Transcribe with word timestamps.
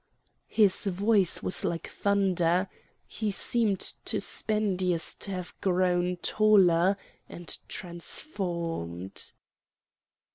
His 0.47 0.87
voice 0.87 1.43
was 1.43 1.63
like 1.63 1.85
thunder. 1.85 2.67
He 3.05 3.29
seemed 3.29 3.81
to 4.05 4.19
Spendius 4.19 5.13
to 5.19 5.29
have 5.29 5.53
grown 5.61 6.17
taller 6.23 6.97
and 7.29 7.55
transformed. 7.67 9.31